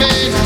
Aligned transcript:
made 0.00 0.39